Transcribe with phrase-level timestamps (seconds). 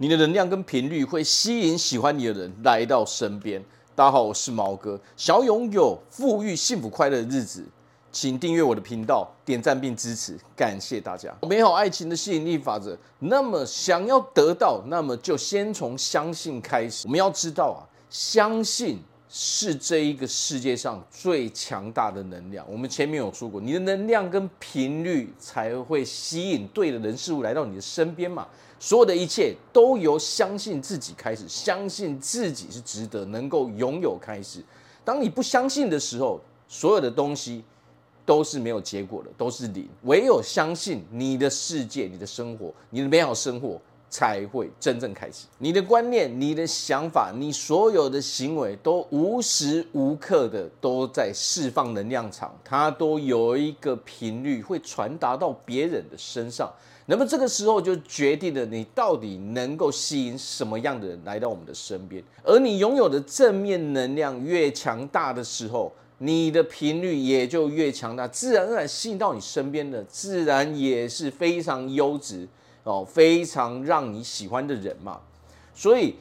[0.00, 3.60] 你的能量跟频率会吸引喜欢你的人来到身边。
[3.96, 7.66] 大家好，我是毛哥，想要拥有富裕、幸福、快乐的日子，
[8.12, 11.34] 请订阅我的频道，点赞并支持，感谢大家。
[11.42, 17.08] 美好爱情的吸引力法则，那么想要得到，那么就先从相信开始。
[17.08, 19.00] 我们要知道啊，相信。
[19.30, 22.66] 是这一个世界上最强大的能量。
[22.70, 28.46] 我们前面有说过，你的能量跟频率才会吸引对的人事物来到你的身边嘛。
[28.80, 34.62] 所有的一切都由相信自己开始，相信自己是值得能够拥有开始。
[35.04, 37.64] 当你不相信的时候，所有的东西
[38.24, 39.88] 都是没有结果的，都是零。
[40.04, 43.80] 唯有相信你的世界、你的生活、你的美好生活。
[44.10, 45.46] 才会真正开始。
[45.58, 56.72] 你的观念、你的想法、你所有的行为，都无时无刻的都在释放能量场，它都有一个频率会传达到别人的身上。
[57.10, 62.22] 那么这个时候就决定了你到底能够吸引什么样的人来到我们的身边。
[62.42, 72.46] 而你拥有的正面能量越强大的时候，你的频率也就越强大，自然而然吸引到你身边的，自然也是非常优质。
[72.88, 75.20] 哦，非常让你喜欢的人嘛，
[75.74, 76.14] 所以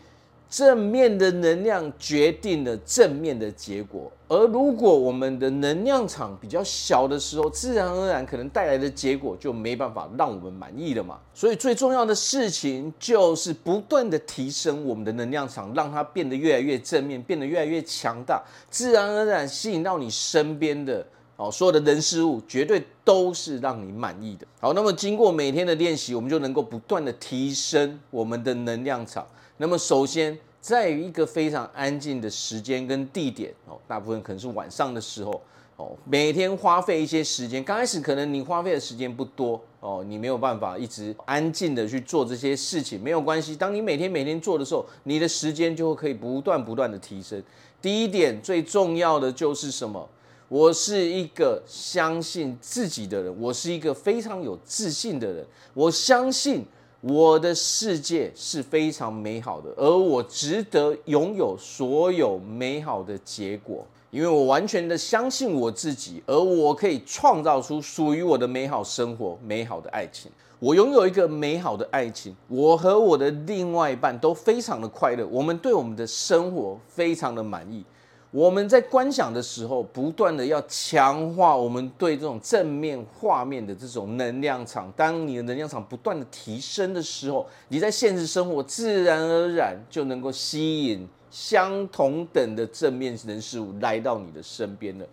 [0.49, 4.11] 正面的能量决定了正面的结果。
[4.27, 11.17] 而如果我们的能量场比较小的时候，自然而然可能带来的结果就没办法让我们满意了嘛。
[11.33, 21.05] 所以最重要的事情就是不断的提升我们的能量场，让它变得越来越正面，变得越来越强大，自然而然吸引到你身边的。
[21.37, 24.47] 哦，所有的人事物绝对都是让你满意的。
[24.59, 29.25] 好，那么经过每天的练习，我们就能够不断的提升我们的能量场。
[29.57, 35.39] 那么首先，在一个非常安静的时间跟地点，哦，大部分可能是晚上的时候，
[35.75, 37.63] 哦，每天花费一些时间。
[37.63, 43.55] 刚开始可能你花费的时间不多，哦，你没有办法一直安静的去做这些事情，没有关系。
[43.55, 47.41] 当你每天每天做的时候，你的时间就会可以不断不断的提升。
[47.79, 50.09] 第一点最重要的就是什么？
[50.49, 55.45] 我是一个相信自己的人，我是一个非常有自信的人。
[55.73, 56.63] 我相信
[57.01, 70.31] 我的世界是非常美好的，而我值得拥有所有美好的结果，因为我完全的相信我自己，而我可以创造出属于我的美好生活、美好的爱情。
[70.59, 77.83] 我拥有一个美好的爱情，我和我的另外一半都非常的快乐，我们对我们的生活非常的满意。
[78.31, 84.91] 我们在观想的时候，不断的要强化我们对这种正面画面的这种能量场。
[84.95, 95.05] 当你的能量场不断的提升的时候，你在现实生活自然而然就能够吸引相同等的正面人事物来到你的身边了。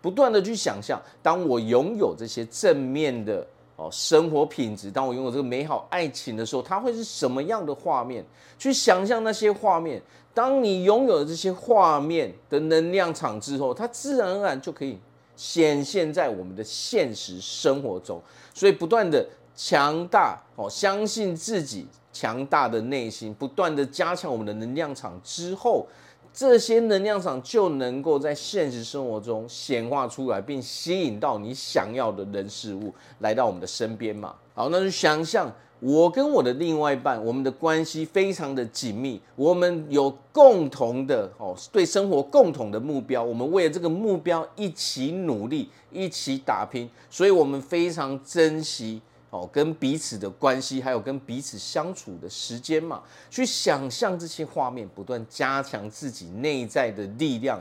[0.00, 3.46] 不断的去想象，当我拥有这些正面的。
[3.76, 4.90] 哦，生活品质。
[4.90, 8.24] 当我拥有这个美好爱情的时候，它会是什么样的画面？
[8.58, 10.00] 去想象那些画面。
[10.34, 14.98] 当你拥有了这些画面的能量场之后，它自然而然就可以
[15.36, 18.20] 显现在我们的现实生活中。
[18.54, 25.86] 所以，不断的强大哦，相信自己强大的内心，不断的加强我们的能量场之后。
[26.34, 34.34] 这些能量场就能够在现实生活中显化出来，并吸引到你想要的人事物来到我们的身边嘛。
[34.54, 49.02] 好，那就想象我跟我的另外一半，我们的关系非常的紧密，我们有共同的哦，对生活共同的目标，我们为了这个目标一起努力，一起打拼，所以我们非常珍惜。
[49.32, 57.58] 哦，跟彼此的关系，还有跟彼此相处的时间嘛，去想象这些画面，不断加强自己内在的力量，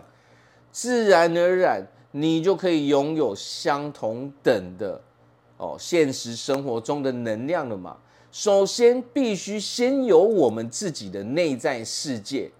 [0.70, 1.81] 自然而然，
[2.12, 5.00] 你就可以拥有相同等的
[5.56, 7.96] 哦，现实生活中的能量了嘛。
[8.34, 12.52] 首先，必须先有我们自己的内在世界，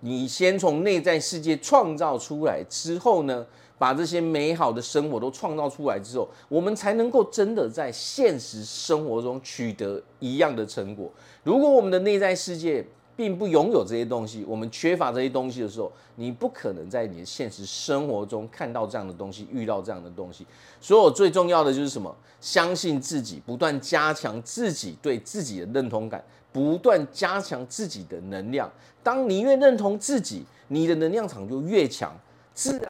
[0.00, 3.46] 你先从内在世界创造出来之后呢，
[3.78, 11.10] 把这些美好的生活都创造出来之后，我们才能够真的在现实生活中取得一样的成果。
[11.44, 12.84] 如果我们的内在世界
[13.16, 20.46] 并不拥有这些东西，我们缺乏这些东西的时候，你不可能在你的现实生活中看到这样的东西，遇到这样的东西。
[20.80, 22.14] 所以，我最重要的就是什么？
[22.40, 26.22] 相信自己，不断加强自己对自己的认同感，
[26.52, 28.70] 不断加强自己的能量。
[29.02, 32.16] 当你越认同自己，你的能量场就越强，
[32.54, 32.87] 自然。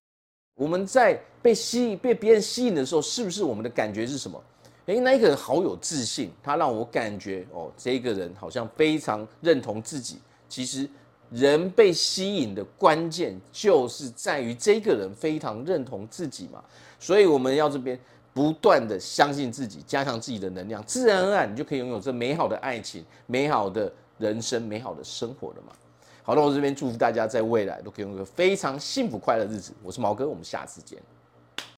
[0.59, 4.43] 我们在被吸引、被别人吸引的时候，是不是我们的感觉是什么？
[4.87, 10.19] 诶，那一个人好有自信，他让我感觉哦，这个人好像非常认同自己。
[10.49, 10.89] 其实，
[11.31, 16.61] 人被吸引的关键就是在于这个人非常认同自己嘛。
[16.99, 17.97] 所以我们要这边
[18.35, 25.73] 不断的相信自己，加强自己的能量，自然而然你就可以拥有这美好的爱情、美好的人生美好的生活了嘛。
[26.29, 29.73] 好，那我这边祝福大家在未来都可以有个非常幸福快乐的日子。
[29.83, 31.03] 我是毛哥，我们下次见。